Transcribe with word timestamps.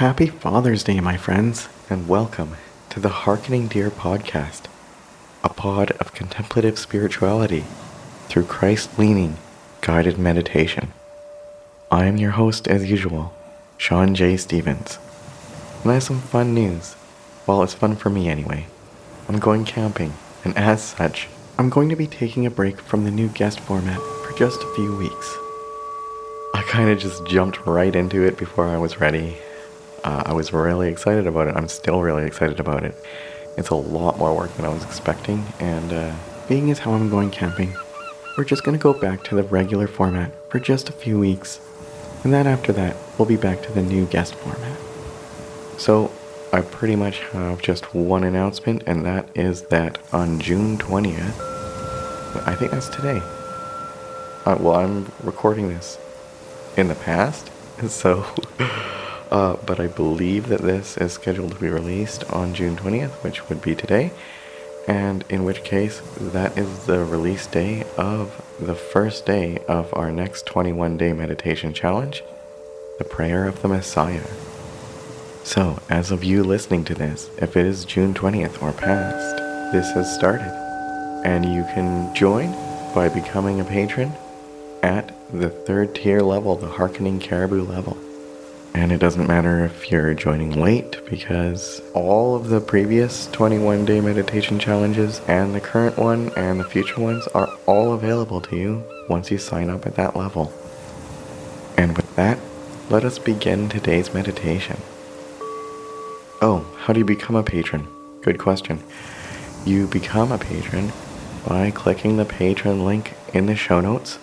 Happy 0.00 0.28
Father's 0.28 0.82
Day, 0.82 0.98
my 0.98 1.18
friends, 1.18 1.68
and 1.90 2.08
welcome 2.08 2.56
to 2.88 2.98
the 2.98 3.10
Harkening 3.10 3.68
Deer 3.68 3.90
podcast, 3.90 4.62
a 5.44 5.50
pod 5.50 5.90
of 6.00 6.14
contemplative 6.14 6.78
spirituality 6.78 7.66
through 8.26 8.44
Christ 8.44 8.98
leaning, 8.98 9.36
guided 9.82 10.16
meditation. 10.18 10.94
I 11.90 12.06
am 12.06 12.16
your 12.16 12.30
host, 12.30 12.66
as 12.66 12.90
usual, 12.90 13.34
Sean 13.76 14.14
J. 14.14 14.38
Stevens, 14.38 14.98
and 15.82 15.90
I 15.90 15.94
have 15.96 16.02
some 16.04 16.22
fun 16.22 16.54
news. 16.54 16.96
Well, 17.46 17.62
it's 17.62 17.74
fun 17.74 17.94
for 17.94 18.08
me 18.08 18.30
anyway. 18.30 18.68
I'm 19.28 19.38
going 19.38 19.66
camping, 19.66 20.14
and 20.46 20.56
as 20.56 20.82
such, 20.82 21.28
I'm 21.58 21.68
going 21.68 21.90
to 21.90 21.94
be 21.94 22.06
taking 22.06 22.46
a 22.46 22.50
break 22.50 22.80
from 22.80 23.04
the 23.04 23.10
new 23.10 23.28
guest 23.28 23.60
format 23.60 24.00
for 24.00 24.32
just 24.38 24.62
a 24.62 24.74
few 24.74 24.96
weeks. 24.96 25.36
I 26.54 26.62
kind 26.70 26.88
of 26.88 26.98
just 26.98 27.26
jumped 27.26 27.66
right 27.66 27.94
into 27.94 28.22
it 28.22 28.38
before 28.38 28.66
I 28.66 28.78
was 28.78 28.98
ready. 28.98 29.36
Uh, 30.02 30.22
I 30.26 30.32
was 30.32 30.52
really 30.52 30.88
excited 30.88 31.26
about 31.26 31.48
it. 31.48 31.56
I'm 31.56 31.68
still 31.68 32.00
really 32.00 32.24
excited 32.24 32.58
about 32.58 32.84
it. 32.84 32.94
It's 33.58 33.68
a 33.68 33.74
lot 33.74 34.18
more 34.18 34.34
work 34.34 34.54
than 34.54 34.64
I 34.64 34.68
was 34.70 34.82
expecting, 34.84 35.44
and 35.58 35.92
uh, 35.92 36.14
being 36.48 36.70
as 36.70 36.78
how 36.78 36.92
I'm 36.92 37.10
going 37.10 37.30
camping, 37.30 37.74
we're 38.36 38.44
just 38.44 38.64
going 38.64 38.78
to 38.78 38.82
go 38.82 38.94
back 38.94 39.22
to 39.24 39.34
the 39.34 39.42
regular 39.42 39.86
format 39.86 40.30
for 40.48 40.58
just 40.58 40.88
a 40.88 40.92
few 40.92 41.18
weeks, 41.18 41.60
and 42.24 42.32
then 42.32 42.46
after 42.46 42.72
that, 42.72 42.96
we'll 43.18 43.28
be 43.28 43.36
back 43.36 43.62
to 43.62 43.72
the 43.72 43.82
new 43.82 44.06
guest 44.06 44.34
format. 44.36 44.78
So, 45.78 46.10
I 46.52 46.62
pretty 46.62 46.96
much 46.96 47.18
have 47.32 47.60
just 47.60 47.94
one 47.94 48.24
announcement, 48.24 48.82
and 48.86 49.04
that 49.04 49.28
is 49.34 49.62
that 49.64 49.98
on 50.12 50.40
June 50.40 50.78
20th, 50.78 51.38
I 52.46 52.54
think 52.58 52.70
that's 52.70 52.88
today. 52.88 53.20
Uh, 54.46 54.56
well, 54.58 54.76
I'm 54.76 55.12
recording 55.22 55.68
this 55.68 55.98
in 56.76 56.88
the 56.88 56.94
past, 56.94 57.50
so. 57.88 58.24
Uh, 59.30 59.56
but 59.64 59.78
I 59.78 59.86
believe 59.86 60.48
that 60.48 60.62
this 60.62 60.96
is 60.96 61.12
scheduled 61.12 61.52
to 61.52 61.60
be 61.60 61.68
released 61.68 62.24
on 62.32 62.52
June 62.52 62.76
20th, 62.76 63.22
which 63.22 63.48
would 63.48 63.62
be 63.62 63.76
today, 63.76 64.10
and 64.88 65.24
in 65.28 65.44
which 65.44 65.62
case, 65.62 66.02
that 66.16 66.58
is 66.58 66.86
the 66.86 67.04
release 67.04 67.46
day 67.46 67.84
of 67.96 68.42
the 68.58 68.74
first 68.74 69.26
day 69.26 69.58
of 69.68 69.92
our 69.94 70.10
next 70.10 70.46
21 70.46 70.96
day 70.96 71.12
meditation 71.12 71.72
challenge, 71.72 72.24
the 72.98 73.04
Prayer 73.04 73.46
of 73.46 73.62
the 73.62 73.68
Messiah. 73.68 74.26
So, 75.44 75.78
as 75.88 76.10
of 76.10 76.24
you 76.24 76.42
listening 76.42 76.84
to 76.86 76.94
this, 76.94 77.30
if 77.38 77.56
it 77.56 77.66
is 77.66 77.84
June 77.84 78.14
20th 78.14 78.60
or 78.62 78.72
past, 78.72 79.36
this 79.72 79.92
has 79.92 80.12
started. 80.12 80.52
And 81.24 81.44
you 81.44 81.62
can 81.74 82.12
join 82.14 82.50
by 82.94 83.08
becoming 83.08 83.60
a 83.60 83.64
patron 83.64 84.12
at 84.82 85.14
the 85.32 85.50
third 85.50 85.94
tier 85.94 86.20
level, 86.20 86.56
the 86.56 86.68
Harkening 86.68 87.20
Caribou 87.20 87.62
level. 87.62 87.96
And 88.72 88.92
it 88.92 88.98
doesn't 88.98 89.26
matter 89.26 89.64
if 89.64 89.90
you're 89.90 90.14
joining 90.14 90.52
late 90.52 91.00
because 91.08 91.82
all 91.92 92.36
of 92.36 92.48
the 92.48 92.60
previous 92.60 93.26
21 93.28 93.84
day 93.84 94.00
meditation 94.00 94.58
challenges 94.58 95.20
and 95.26 95.54
the 95.54 95.60
current 95.60 95.98
one 95.98 96.32
and 96.36 96.60
the 96.60 96.64
future 96.64 97.00
ones 97.00 97.26
are 97.28 97.48
all 97.66 97.92
available 97.92 98.40
to 98.42 98.56
you 98.56 98.84
once 99.08 99.30
you 99.30 99.38
sign 99.38 99.70
up 99.70 99.86
at 99.86 99.96
that 99.96 100.16
level. 100.16 100.52
And 101.76 101.96
with 101.96 102.14
that, 102.16 102.38
let 102.90 103.04
us 103.04 103.18
begin 103.18 103.68
today's 103.68 104.14
meditation. 104.14 104.76
Oh, 106.40 106.66
how 106.78 106.92
do 106.92 107.00
you 107.00 107.04
become 107.04 107.36
a 107.36 107.42
patron? 107.42 107.88
Good 108.22 108.38
question. 108.38 108.82
You 109.66 109.88
become 109.88 110.32
a 110.32 110.38
patron 110.38 110.92
by 111.46 111.70
clicking 111.70 112.16
the 112.16 112.24
patron 112.24 112.84
link 112.84 113.14
in 113.34 113.46
the 113.46 113.56
show 113.56 113.80
notes 113.80 114.18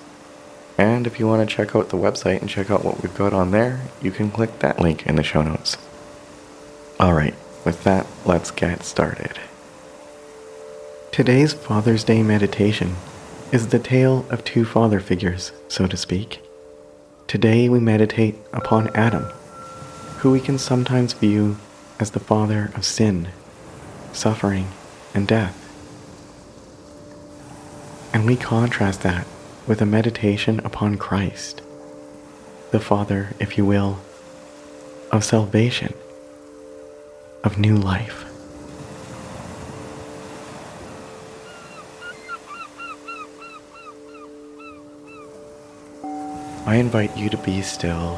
and 0.77 1.07
if 1.07 1.19
you 1.19 1.27
want 1.27 1.47
to 1.47 1.55
check 1.55 1.75
out 1.75 1.89
the 1.89 1.97
website 1.97 2.39
and 2.41 2.49
check 2.49 2.69
out 2.69 2.85
what 2.85 3.01
we've 3.01 3.15
got 3.15 3.33
on 3.33 3.51
there, 3.51 3.81
you 4.01 4.11
can 4.11 4.29
click 4.29 4.59
that 4.59 4.79
link 4.79 5.07
in 5.07 5.15
the 5.15 5.23
show 5.23 5.41
notes. 5.41 5.77
Alright, 6.99 7.33
with 7.65 7.83
that, 7.83 8.05
let's 8.25 8.51
get 8.51 8.83
started. 8.83 9.39
Today's 11.11 11.53
Father's 11.53 12.03
Day 12.03 12.21
meditation 12.21 12.95
is 13.51 13.69
the 13.69 13.79
tale 13.79 14.25
of 14.29 14.43
two 14.43 14.65
father 14.65 14.99
figures, 14.99 15.51
so 15.67 15.87
to 15.87 15.97
speak. 15.97 16.41
Today 17.25 17.69
we 17.69 17.79
meditate 17.79 18.35
upon 18.53 18.95
Adam, 18.95 19.23
who 20.19 20.31
we 20.31 20.39
can 20.39 20.59
sometimes 20.59 21.13
view 21.13 21.57
as 21.99 22.11
the 22.11 22.19
father 22.19 22.71
of 22.75 22.85
sin, 22.85 23.29
suffering, 24.13 24.67
and 25.15 25.27
death. 25.27 25.63
And 28.13 28.27
we 28.27 28.35
contrast 28.35 29.01
that 29.01 29.25
with 29.67 29.81
a 29.81 29.85
meditation 29.85 30.59
upon 30.63 30.97
Christ, 30.97 31.61
the 32.71 32.79
Father, 32.79 33.35
if 33.37 33.57
you 33.57 33.65
will, 33.65 33.99
of 35.11 35.25
salvation, 35.25 35.93
of 37.43 37.57
new 37.57 37.75
life. 37.75 38.23
I 46.65 46.75
invite 46.75 47.17
you 47.17 47.29
to 47.29 47.37
be 47.37 47.61
still. 47.61 48.17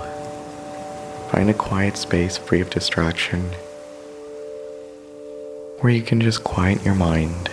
Find 1.32 1.50
a 1.50 1.54
quiet 1.54 1.98
space 1.98 2.38
free 2.38 2.62
of 2.62 2.70
distraction 2.70 3.42
where 5.80 5.94
you 5.94 6.02
can 6.02 6.20
just 6.22 6.44
quiet 6.44 6.84
your 6.84 6.96
mind 6.96 7.50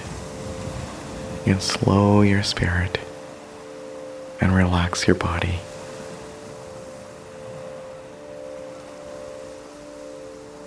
and 1.46 1.62
slow 1.62 2.22
your 2.22 2.42
spirit 2.42 2.98
and 4.40 4.54
relax 4.54 5.06
your 5.06 5.16
body. 5.16 5.60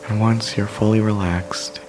And 0.07 0.19
once 0.19 0.57
you're 0.57 0.67
fully 0.67 0.99
relaxed, 0.99 1.79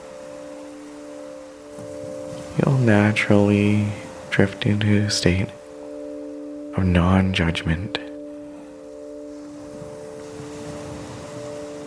you'll 2.58 2.78
naturally 2.78 3.92
drift 4.30 4.66
into 4.66 5.04
a 5.04 5.10
state 5.10 5.48
of 6.76 6.84
non 6.84 7.32
judgment. 7.32 7.98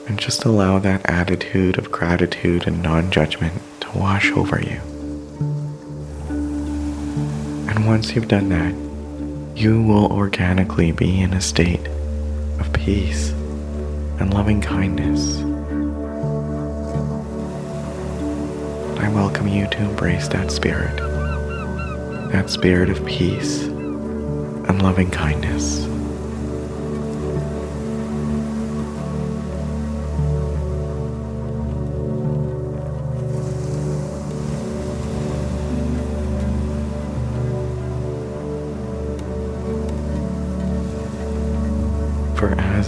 And 0.07 0.19
just 0.19 0.43
allow 0.43 0.79
that 0.79 1.07
attitude 1.09 1.77
of 1.77 1.91
gratitude 1.91 2.67
and 2.67 2.81
non 2.81 3.11
judgment 3.11 3.61
to 3.81 3.97
wash 3.97 4.31
over 4.31 4.59
you. 4.59 4.81
And 7.69 7.87
once 7.87 8.15
you've 8.15 8.27
done 8.27 8.49
that, 8.49 8.82
you 9.55 9.81
will 9.83 10.11
organically 10.11 10.91
be 10.91 11.21
in 11.21 11.33
a 11.33 11.41
state 11.41 11.87
of 12.59 12.73
peace 12.73 13.29
and 14.19 14.33
loving 14.33 14.59
kindness. 14.59 15.39
I 18.99 19.09
welcome 19.09 19.47
you 19.47 19.67
to 19.67 19.77
embrace 19.77 20.27
that 20.29 20.49
spirit, 20.51 20.97
that 22.31 22.49
spirit 22.49 22.89
of 22.89 23.05
peace 23.05 23.63
and 23.63 24.81
loving 24.81 25.11
kindness. 25.11 25.92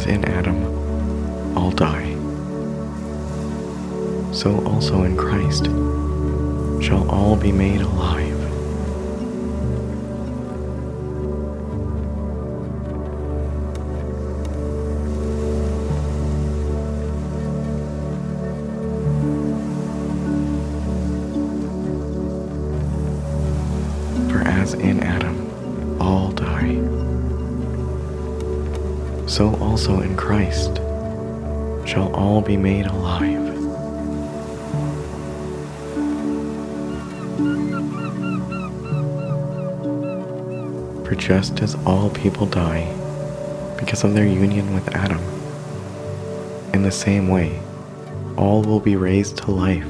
In 0.08 0.24
Adam 0.26 1.58
all 1.58 1.72
die, 1.72 2.14
so 4.32 4.64
also 4.68 5.02
in 5.02 5.18
Christ 5.18 5.66
shall 6.86 7.10
all 7.10 7.36
be 7.36 7.52
made 7.52 7.82
alive. 7.82 8.35
So 29.36 29.54
also 29.56 30.00
in 30.00 30.16
Christ 30.16 30.78
shall 31.86 32.10
all 32.16 32.40
be 32.40 32.56
made 32.56 32.86
alive. 32.86 33.44
For 41.06 41.16
just 41.16 41.62
as 41.62 41.76
all 41.86 42.10
people 42.12 42.46
die 42.46 42.86
because 43.78 44.06
of 44.06 44.14
their 44.14 44.26
union 44.26 44.74
with 44.74 44.88
Adam, 44.96 45.20
in 46.74 46.84
the 46.84 46.92
same 46.92 47.28
way, 47.28 47.60
all 48.38 48.62
will 48.62 48.80
be 48.80 48.96
raised 48.96 49.36
to 49.40 49.52
life 49.52 49.86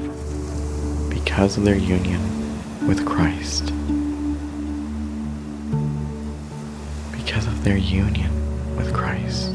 because 1.08 1.56
of 1.56 1.62
their 1.62 1.76
union 1.76 2.20
with 2.88 3.06
Christ. 3.06 3.66
Because 7.12 7.46
of 7.46 7.62
their 7.62 7.76
union 7.76 8.35
Christ. 9.26 9.54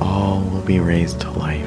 All 0.00 0.40
will 0.50 0.60
be 0.60 0.80
raised 0.80 1.20
to 1.22 1.30
life. 1.30 1.66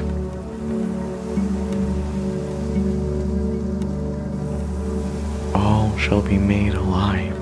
All 5.55 5.97
shall 5.97 6.21
be 6.21 6.37
made 6.37 6.73
alive. 6.75 7.38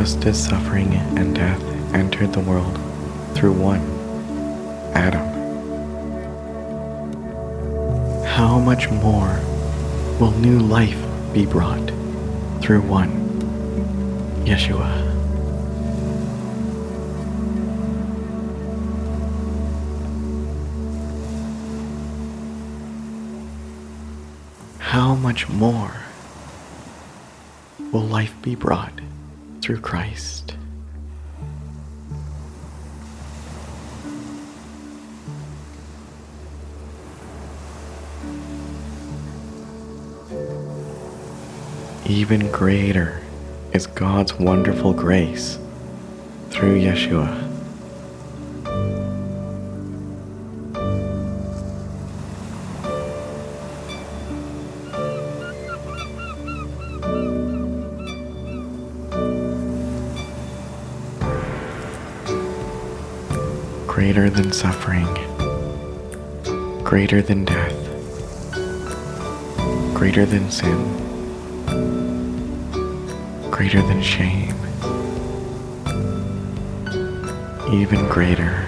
Just 0.00 0.26
as 0.26 0.44
suffering 0.44 0.92
and 1.16 1.36
death 1.36 1.62
entered 1.94 2.32
the 2.32 2.40
world 2.40 2.76
through 3.32 3.52
one, 3.52 3.80
Adam, 4.92 5.24
how 8.26 8.58
much 8.58 8.90
more 8.90 9.38
will 10.18 10.32
new 10.32 10.58
life 10.58 11.00
be 11.32 11.46
brought 11.46 11.92
through 12.60 12.80
one, 12.80 13.12
Yeshua? 14.44 14.90
How 24.80 25.14
much 25.14 25.48
more 25.48 25.92
will 27.92 28.02
life 28.02 28.34
be 28.42 28.56
brought 28.56 29.00
through 29.64 29.80
Christ? 29.80 30.56
Even 42.04 42.52
greater 42.52 43.22
is 43.72 43.86
God's 43.86 44.34
wonderful 44.34 44.92
grace 44.92 45.58
through 46.50 46.78
Yeshua. 46.78 47.43
Greater 64.04 64.28
than 64.28 64.52
suffering, 64.52 65.08
greater 66.84 67.22
than 67.22 67.46
death, 67.46 67.72
greater 69.94 70.26
than 70.26 70.50
sin 70.50 71.04
greater 73.50 73.80
than 73.80 74.02
shame, 74.02 74.54
even 77.72 78.06
greater 78.10 78.66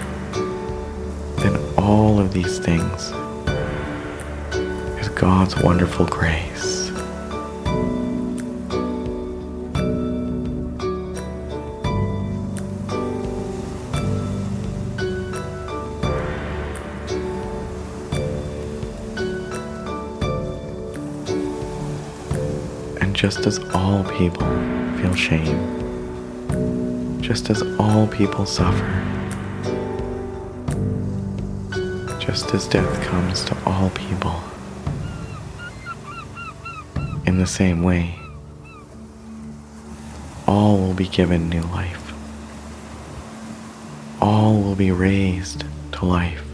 than 1.43 1.55
all 1.77 2.19
of 2.19 2.33
these 2.33 2.57
things 2.57 3.11
is 4.99 5.09
God's 5.09 5.55
wonderful 5.61 6.07
grace. 6.07 6.86
Just 23.17 23.47
as 23.47 23.57
all 23.73 24.03
people 24.03 24.45
feel 24.99 25.15
shame, 25.15 25.59
just 27.19 27.49
as 27.49 27.63
all 27.79 28.05
people 28.05 28.45
suffer, 28.45 29.03
just 32.19 32.53
as 32.53 32.67
death 32.67 33.01
comes 33.01 33.43
to 33.43 33.57
all 33.65 33.89
people. 33.89 34.39
In 37.25 37.39
the 37.39 37.47
same 37.47 37.81
way, 37.81 38.19
all 40.45 40.77
will 40.77 40.93
be 40.93 41.07
given 41.07 41.49
new 41.49 41.63
life. 41.63 42.13
All 44.21 44.61
will 44.61 44.75
be 44.75 44.91
raised 44.91 45.63
to 45.93 46.05
life. 46.05 46.46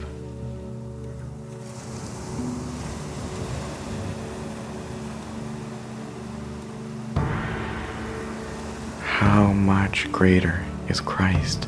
Much 9.63 10.11
greater 10.11 10.65
is 10.89 10.99
Christ 10.99 11.67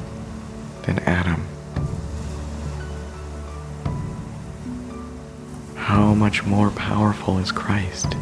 than 0.83 0.99
Adam? 0.99 1.47
How 5.75 6.13
much 6.13 6.43
more 6.43 6.71
powerful 6.71 7.37
is 7.37 7.53
Christ 7.53 8.17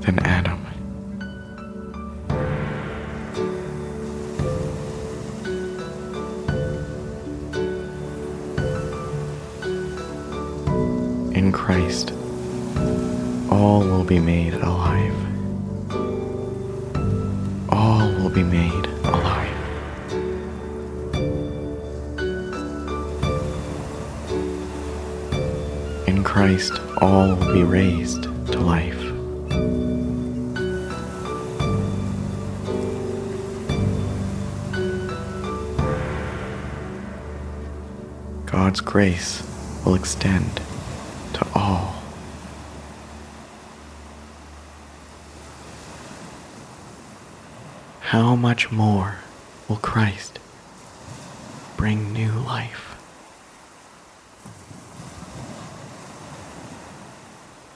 than 0.00 0.18
Adam? 0.18 0.66
In 11.36 11.52
Christ, 11.52 12.10
all 13.48 13.80
will 13.80 14.04
be 14.04 14.18
made 14.18 14.54
alive 14.54 15.31
be 18.32 18.42
made 18.42 18.86
alive. 19.04 19.48
In 26.08 26.24
Christ, 26.24 26.72
all 26.98 27.34
will 27.34 27.52
be 27.52 27.62
raised 27.62 28.22
to 28.22 28.58
life. 28.58 28.98
God's 38.46 38.80
grace 38.80 39.42
will 39.84 39.94
extend 39.94 40.62
to 41.34 41.46
all. 41.54 42.02
How 48.02 48.36
much 48.36 48.70
more 48.70 49.16
will 49.68 49.76
Christ 49.76 50.38
bring 51.76 52.12
new 52.12 52.32
life? 52.32 52.96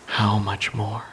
How 0.06 0.38
much 0.38 0.74
more? 0.74 1.04